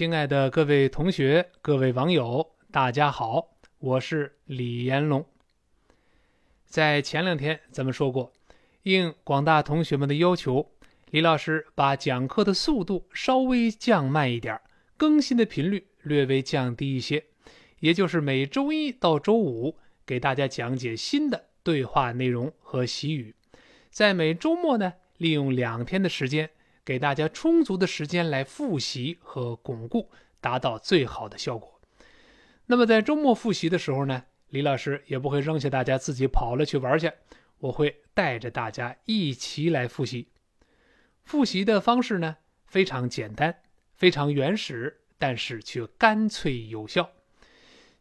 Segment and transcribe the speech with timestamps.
[0.00, 5.26] 亲爱的各位同学、各位网友，大家好，我是李延龙。
[6.64, 8.32] 在前两天咱们说过，
[8.84, 10.70] 应广大同学们的要求，
[11.10, 14.58] 李老师把讲课的速度稍微降慢一点，
[14.96, 17.26] 更新的频率略微降低一些，
[17.80, 23.34] 也就是每周一到周五给大家讲解新的对话内容和习语，
[23.90, 26.48] 在每周末呢，利用两天的时间。
[26.84, 31.80] 给大家充足的时间来复习和巩固，达到最好的效果。
[32.66, 37.12] 那么在周末复习的时候呢，李老师也不会扔下大家自己跑了去玩去，
[37.58, 40.28] 我会带着大家一起来复习。
[41.22, 43.62] 复习的方式呢非常简单，
[43.94, 47.10] 非常原始，但是却干脆有效。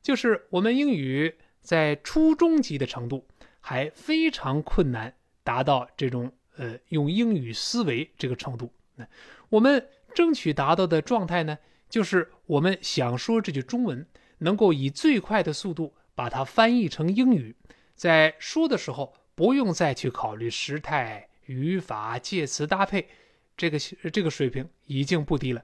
[0.02, 3.28] 就是我们英语在初中级的程度
[3.60, 5.14] 还非常困难，
[5.44, 6.32] 达到这种。
[6.60, 9.08] 呃，用英语思维这个程度，那
[9.48, 11.58] 我们争取达到的状态呢，
[11.90, 14.06] 就是我们想说这句中文，
[14.40, 17.56] 能够以最快的速度把它翻译成英语，
[17.96, 23.08] 在说的时候不用再去考虑时态、语法、介词搭配，
[23.56, 23.80] 这个
[24.12, 25.64] 这个水平已经不低了。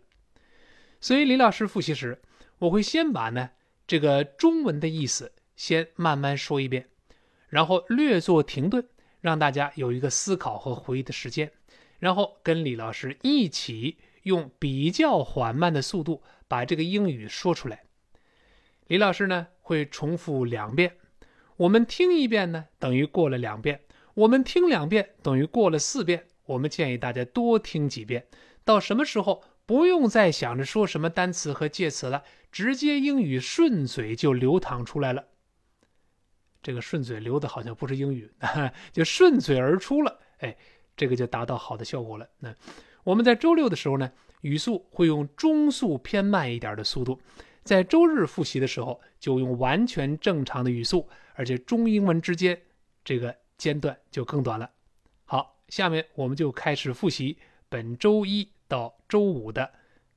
[1.02, 2.22] 所以李老师复习时，
[2.60, 3.50] 我会先把呢
[3.86, 6.88] 这个中文的意思先慢慢说一遍，
[7.50, 8.88] 然后略作停顿。
[9.26, 11.52] 让大家有一个思考和回忆的时间，
[11.98, 17.86] 然后跟李老师一起用比较缓慢的速度把这个英语说出来。
[18.86, 20.98] 李老师呢会重复两遍，
[21.58, 23.82] 我们听一遍呢等于过了两遍，
[24.14, 26.28] 我们听两遍等于过了四遍。
[26.46, 28.28] 我们建议大家多听几遍，
[28.64, 35.26] 到什么时候不用再想着说什么单词和介词了，直接英语顺嘴就流淌出来了。
[36.66, 38.28] 这个顺嘴流的好像不是英语，
[38.92, 40.58] 就顺嘴而出了，哎，
[40.98, 42.28] 这个就达到好的效果了。
[42.40, 42.52] 那
[43.04, 44.12] 我们在周六的时候呢，
[44.42, 47.20] 语速会用中速偏慢一点的速度；
[47.64, 52.60] 在周日复习的时候，就用完全正常的语速，而且中英文之间
[53.04, 54.68] 这个间断就更短了。
[55.26, 57.38] 好，下面我们就开始复习
[57.70, 59.72] 本周一到周五的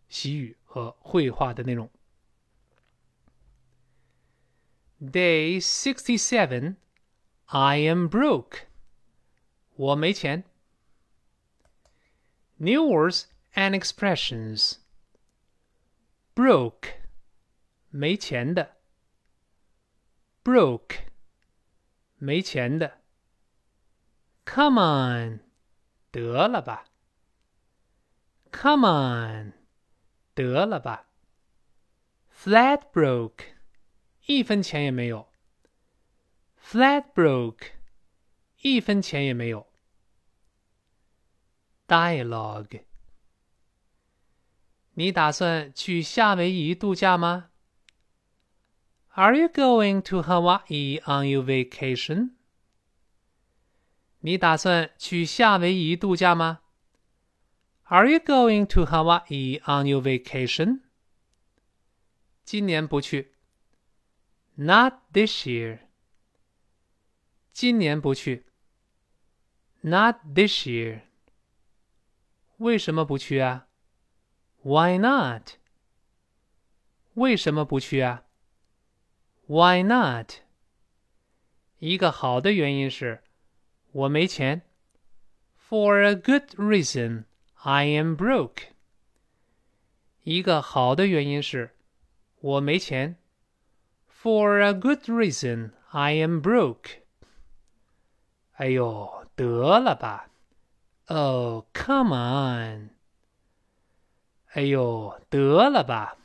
[0.09, 1.91] 习语和绘画的内容。
[5.00, 6.78] Day sixty-seven.
[7.48, 8.68] I am broke.
[9.76, 10.44] 我没钱。
[12.58, 14.78] New words and expressions.
[16.36, 17.02] Broke.
[17.90, 18.78] 没钱的。
[20.44, 21.08] Broke.
[22.18, 23.02] 没钱的。
[24.46, 25.40] Come on.
[26.12, 26.86] 得了吧。
[28.52, 29.54] Come on.
[30.34, 31.08] 得了吧。
[32.32, 33.54] Flat broke.
[34.28, 35.28] 一分钱也没有，
[36.62, 37.72] flat broke，
[38.62, 39.68] 一分钱也没有。
[41.88, 42.84] Dialogue，
[44.94, 47.50] 你打算去夏威夷度假吗？
[49.16, 52.32] Are you going to Hawaii on your vacation？
[54.20, 56.62] 你打算去夏威夷度假吗？
[57.84, 60.80] Are you going to Hawaii on your vacation？
[62.46, 63.36] 今年不去。
[64.58, 65.80] Not this year.
[67.52, 68.46] 今年不去。
[69.82, 71.02] Not this year.
[72.58, 73.68] 为什么不去啊？
[74.62, 75.58] Why not?
[77.16, 78.24] 为什么不去啊？
[79.48, 80.36] Why not?
[81.80, 83.24] 一个好的原因是，
[83.92, 84.62] 我没钱。
[85.68, 87.26] For a good reason,
[87.56, 88.70] I am broke.
[90.24, 91.76] 一个好的原因是，
[92.40, 93.18] 我没钱。
[94.18, 97.02] For a good reason, I am broke.
[98.54, 100.30] 哎呦，得了吧！
[101.08, 102.92] Oh, come on.
[104.54, 106.18] 哎呦，得了吧！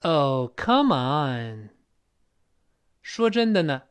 [0.00, 1.70] Oh, come on.
[3.02, 3.82] 说真的呢，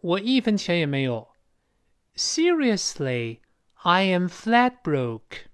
[0.00, 1.28] 我一分钱也没有。
[2.14, 3.40] Seriously,
[3.74, 5.46] I am flat broke.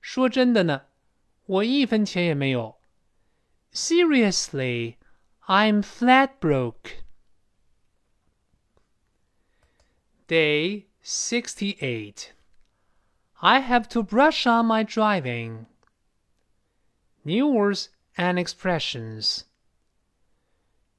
[0.00, 0.86] 说真的呢，
[1.46, 2.80] 我一分钱也没有。
[3.72, 4.96] Seriously.
[5.48, 7.02] I'm flat broke.
[10.26, 12.32] Day 68.
[13.42, 15.66] I have to brush on my driving.
[17.24, 19.44] New words and expressions.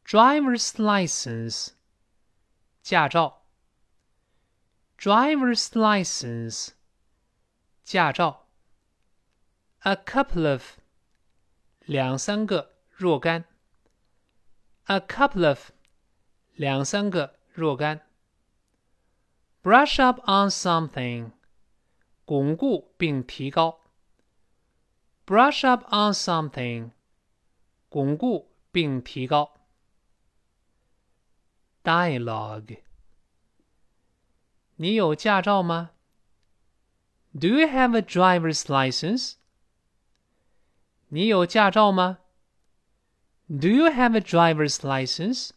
[0.04, 1.74] Driver's license.
[2.84, 3.44] 驾照
[4.98, 6.70] driver's license
[7.84, 8.48] 驾照
[9.84, 10.78] a couple of
[11.86, 13.46] 两三个若干
[14.86, 15.72] a couple of
[16.56, 18.02] 两三个若干。
[19.64, 21.32] brush up on something
[22.26, 23.80] 巩固并提高。
[25.26, 26.92] brush up on something，
[27.90, 29.54] 巩固并提高。
[31.84, 32.82] Dialogue，
[34.76, 35.92] 你有驾照吗？
[37.34, 39.36] Do you have a driver's license？
[41.08, 42.20] 你有驾照吗
[43.48, 45.52] ？Do you have a driver's license？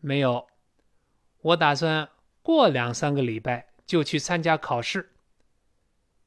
[0.00, 0.46] 没有，
[1.40, 2.08] 我打算
[2.42, 5.12] 过两三个礼拜就去参加考试。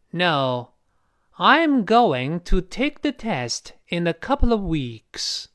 [0.10, 0.74] No,
[1.38, 5.46] I'm going to take the test in a couple of weeks.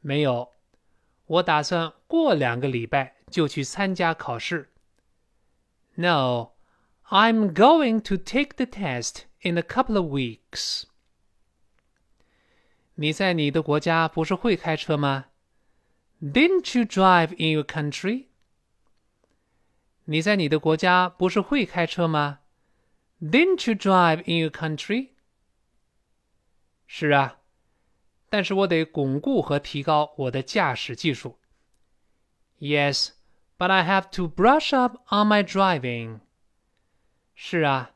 [0.00, 0.52] 没有，
[1.26, 4.72] 我打算过两个礼拜就去参加考试。
[5.96, 6.52] No,
[7.08, 10.84] I'm going to take the test in a couple of weeks.
[12.95, 15.25] 你在你的国家不是会开车吗
[16.21, 18.25] ？Didn't you drive in your country?
[20.05, 22.39] 你在你的国家不是会开车吗
[23.21, 25.09] ？Didn't you drive in your country?
[26.85, 27.39] 是啊，
[28.29, 31.39] 但是我得巩固和提高我的驾驶技术。
[32.59, 33.11] Yes,
[33.57, 36.19] but I have to brush up on my driving.
[37.33, 37.91] 是啊，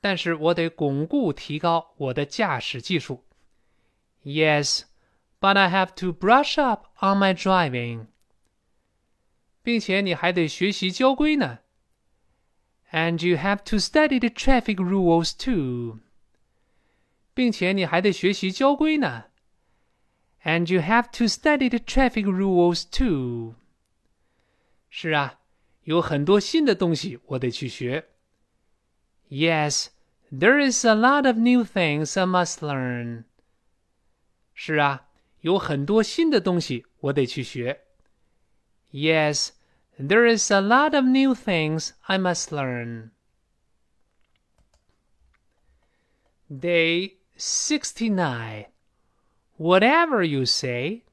[0.00, 3.24] 但是我得巩固提高我的驾驶技术。
[4.23, 4.81] Yes,
[5.39, 8.07] but I have to brush up on my driving.
[9.63, 11.59] 并且你还得学习交规呢。
[12.91, 15.99] And you have to study the traffic rules too.
[17.33, 19.25] 并且你还得学习交规呢。
[20.43, 23.55] And you have to study the traffic rules too.
[24.89, 25.39] 是啊，
[25.83, 28.07] 有很多新的东西我得去学。
[29.29, 29.87] Yes,
[30.31, 33.25] there is a lot of new things I must learn.
[34.53, 35.07] 是啊，
[35.41, 37.81] 有很多新的东西我得去学。
[38.91, 39.49] Yes,
[39.99, 43.11] there is a lot of new things I must learn.
[46.49, 48.67] Day 69.
[49.57, 51.03] Whatever you say.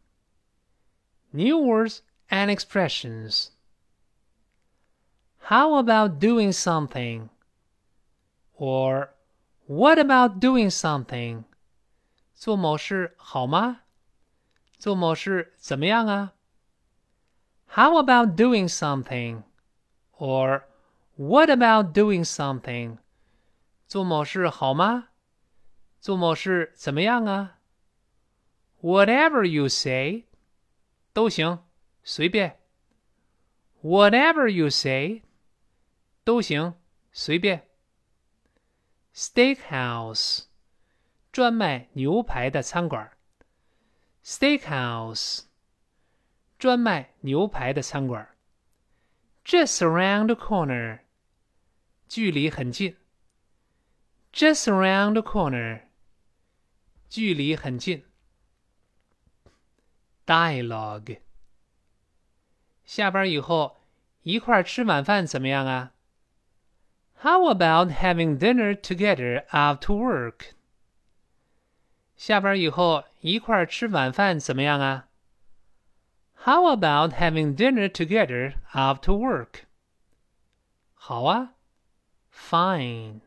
[1.32, 3.50] New words and expressions.
[5.48, 7.28] How about doing something?
[8.56, 9.08] Or
[9.66, 11.44] what about doing something?
[12.38, 13.82] 做某事好吗？
[14.78, 16.34] 做某事怎么样啊？
[17.68, 19.42] how about doing something?
[20.12, 20.64] Or
[21.16, 22.98] what about doing something?
[23.86, 25.08] 做某事好吗？
[26.00, 27.58] 做某事怎么样啊？
[28.82, 30.24] Whatever you say，
[31.12, 31.64] 都行，
[32.02, 32.60] 随便。
[33.82, 35.22] Whatever you say，
[36.24, 36.74] 都行，
[37.12, 37.68] 随便。
[39.14, 40.44] Steakhouse，
[41.38, 43.10] 专卖牛排的餐馆。
[44.24, 45.44] Steakhouse。
[46.56, 48.26] 专卖牛排的餐馆，
[49.44, 51.00] just around the corner，
[52.08, 52.96] 距离很近。
[54.32, 55.82] just around the corner，
[57.10, 58.04] 距离很近。
[60.24, 61.20] dialogue，
[62.86, 63.76] 下班以后
[64.22, 65.92] 一块儿吃晚饭怎么样啊？
[67.20, 70.54] How about having dinner together after work？
[72.18, 75.08] 下班以后一块儿吃晚饭怎么样啊？
[76.44, 79.64] how about having dinner together after work?
[80.94, 81.54] 好啊，
[82.32, 83.20] fine。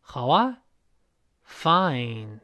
[0.00, 0.62] 好啊，
[1.46, 2.40] fine。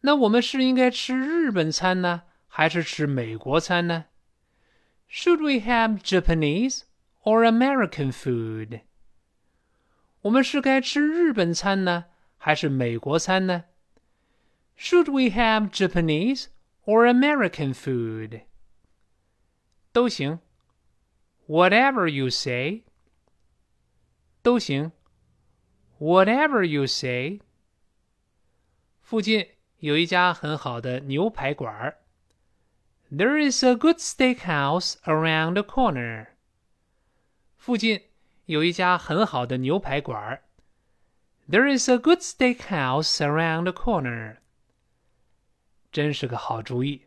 [0.00, 4.06] 那我们是应该吃日本餐呢，还是吃美国餐呢？
[5.10, 6.82] Should we have Japanese
[7.22, 8.82] or American food？
[10.22, 12.06] 我们是该吃日本餐呢，
[12.40, 13.64] 还是美国餐呢？
[14.78, 16.46] Should we have Japanese
[16.84, 18.42] or American food.
[19.92, 20.40] 都行，
[21.48, 22.84] whatever you say.
[24.42, 24.92] 都行，
[25.98, 27.40] whatever you say.
[29.00, 29.48] 附近
[29.78, 31.98] 有一家很好的牛排馆儿。
[33.10, 36.26] There is a good steakhouse around the corner.
[37.56, 38.02] 附近
[38.44, 40.42] 有一家很好的牛排馆儿。
[41.50, 44.38] There is a good steakhouse around the corner.
[45.92, 47.06] 真是个好主意。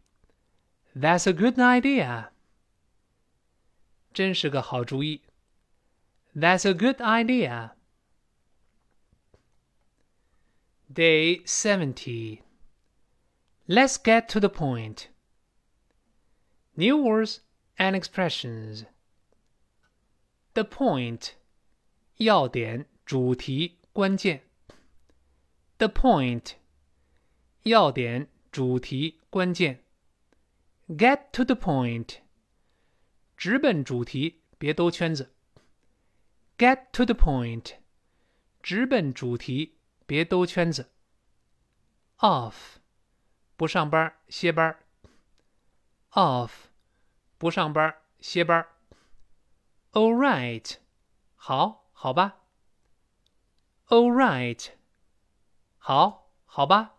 [0.96, 2.29] That's a good idea。
[4.13, 5.22] 真是个好主意。
[6.36, 7.72] That's a good idea.
[10.91, 12.41] Day 70.
[13.68, 15.08] Let's get to the point.
[16.75, 17.41] New words
[17.77, 18.86] and expressions.
[20.53, 21.34] The point.
[22.18, 24.44] 要点、主题、 关键。
[25.77, 26.53] The point.
[27.63, 29.84] 要点、主题关键，
[30.88, 32.20] get to the point，
[33.36, 35.34] 直奔主题，别兜圈子。
[36.58, 37.74] get to the point，
[38.63, 40.89] 直奔主题，别兜圈子。
[42.20, 42.77] Off，
[43.58, 44.79] 不上班歇班。
[46.12, 46.51] Off，
[47.38, 48.65] 不上班歇班。
[49.91, 50.77] All right，
[51.36, 52.39] 好，好吧。
[53.94, 54.70] All right，
[55.77, 56.96] 好，好吧。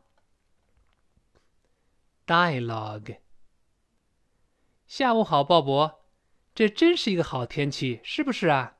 [2.26, 3.18] Dialogue，
[4.86, 5.96] 下午好，鲍勃。
[6.54, 8.76] 这真是一个好天气，是不是啊？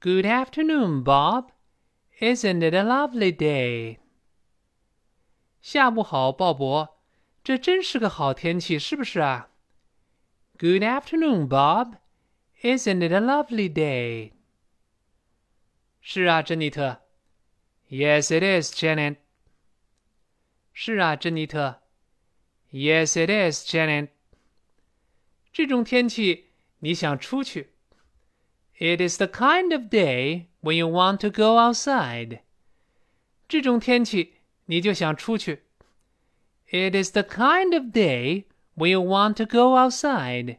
[0.00, 1.50] Good afternoon, Bob.
[2.18, 3.98] Isn't it a lovely day?
[5.60, 6.94] 下午好，鲍勃。
[7.44, 9.50] 这真是个好天气，是不是啊？
[10.58, 11.98] Good afternoon, Bob.
[12.62, 14.32] Isn't it a lovely day?
[16.00, 17.02] 是啊，珍妮特。
[17.88, 19.16] Yes, it is, Janet.
[20.72, 21.82] 是啊，珍妮特。
[22.70, 24.08] Yes, it is, Janet.
[25.52, 26.52] 这种天气。
[26.84, 27.70] 你想出去。
[28.78, 32.40] It is the kind of day when you want to go outside.
[33.46, 35.62] 这种天气你就想出去。
[36.72, 40.58] It is the kind of day when you want to go outside.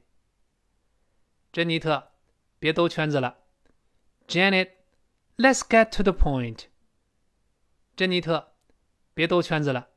[1.51, 2.11] 珍妮特，
[2.59, 3.39] 别兜圈子了。
[4.29, 4.69] Janet,
[5.35, 6.67] let's get to the point.
[7.97, 8.53] 珍妮特，
[9.13, 9.89] 别兜圈子了。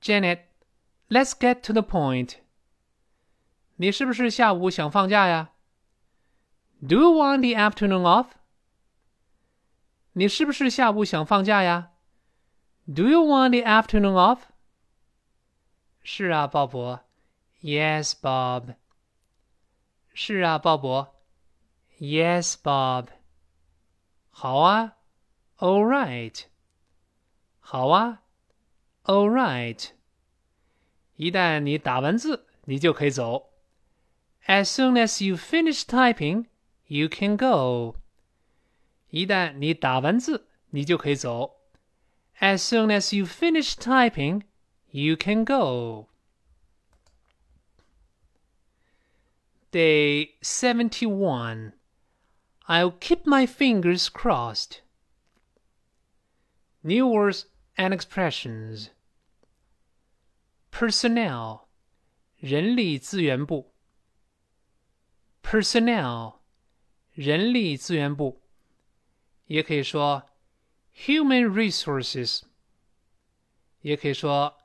[0.00, 0.40] Janet,
[1.08, 2.36] let's get to the point.
[3.76, 5.50] 你是不是下午想放假呀？
[6.80, 8.28] Do you want the afternoon off？
[10.12, 11.90] 你是不是下午想放假呀？
[12.86, 14.40] Do you want the afternoon off？
[16.02, 17.00] 是啊，鲍勃。
[17.62, 18.76] Yes, Bob。
[20.12, 21.08] 是啊，鲍勃。
[21.98, 23.08] Yes, Bob。
[24.30, 24.98] 好啊。
[25.56, 26.44] All right。
[27.68, 28.22] 好啊。
[29.04, 29.90] All right。
[31.16, 33.52] 一旦你打完字，你就可以走。
[34.46, 36.46] As soon as you finish typing,
[36.86, 37.96] you can go.
[39.10, 41.60] 一旦你打完字，你就可以走。
[42.40, 44.42] As soon as you finish typing,
[44.90, 46.08] you can go.
[49.70, 51.72] Day 71.
[52.66, 54.80] I'll keep my fingers crossed.
[56.82, 57.44] New words
[57.78, 58.90] and expressions.
[60.70, 61.66] Personnel
[62.36, 63.72] 人力资源部
[65.42, 66.40] personnel
[67.12, 68.42] 人力资源部，
[69.46, 70.30] 也可以说
[70.94, 72.42] human resources，
[73.82, 74.58] 也可以说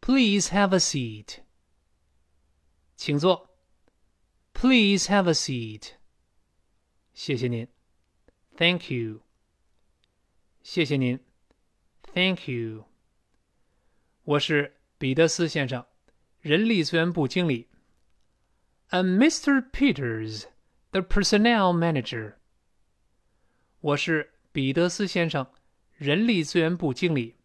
[0.00, 1.40] Please have a seat.
[2.96, 3.50] 请坐。
[4.52, 5.93] Please have a seat.
[7.14, 7.66] 谢谢您。
[8.56, 9.20] Thank you.
[10.62, 11.18] 谢谢您。
[12.14, 12.86] Thank you.
[14.24, 15.84] 我是彼得斯先生。
[16.40, 17.68] 人力资源部经理。
[18.88, 19.70] I'm Mr.
[19.70, 20.44] Peters,
[20.90, 22.34] the personnel manager.
[23.80, 25.46] 我是彼得斯先生，
[25.96, 27.36] 人力资源部经理。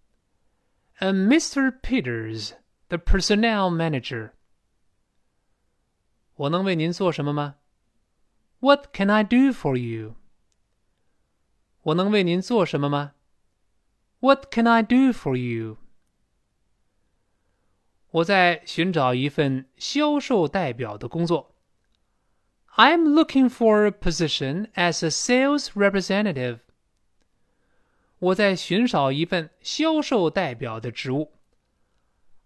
[0.99, 1.79] I'm Mr.
[1.81, 2.53] Peters,
[2.87, 4.31] the personnel manager.
[6.35, 7.57] 我能为您做什么吗
[8.59, 10.15] ？What can I do for you?
[11.83, 13.13] 我能为您做什么吗？
[14.19, 15.77] What can I do for you?
[18.11, 21.53] 我在寻找一份销售代表的工作。
[22.75, 26.59] I'm looking for a position as a sales representative.
[28.19, 31.33] 我在寻找一份销售代表的职务。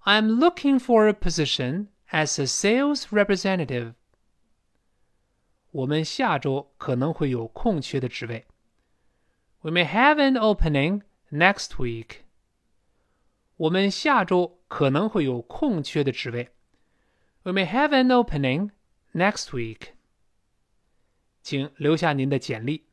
[0.03, 3.93] I'm looking for a position as a sales representative.
[5.73, 8.47] 我们下周可能会有空缺的职位。
[9.61, 12.21] We may have an opening next week.
[13.57, 16.49] 我们下周可能会有空缺的职位。
[17.43, 18.71] We may have an opening
[19.13, 19.89] next week.
[21.41, 22.85] 请留下您的简历。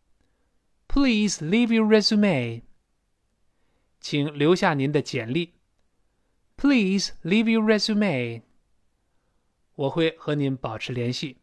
[0.89, 2.63] Please leave your resume.
[4.01, 5.55] 请留下您的简历。
[6.57, 8.43] Please leave your resume.
[9.75, 11.39] 我会和您保持联系。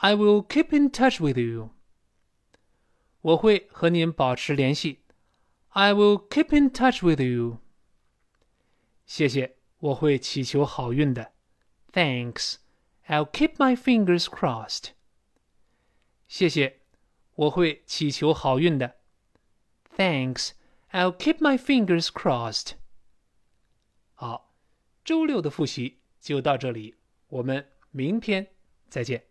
[0.00, 1.70] I will keep in touch with you.
[3.20, 5.00] 我会和您保持联系。
[5.70, 7.58] I will keep in touch with you.
[9.06, 11.32] 谢谢，我会祈求好运的。
[11.92, 12.56] Thanks.
[13.06, 14.90] I'll keep my fingers crossed.
[16.28, 16.80] 谢谢，
[17.34, 18.96] 我会祈求好运的。
[19.96, 20.50] Thanks.
[20.90, 22.72] I'll keep my fingers crossed.
[24.14, 24.54] 好，
[25.04, 26.96] 周六的复习就到这里，
[27.28, 28.48] 我们明天
[28.88, 29.26] 再见。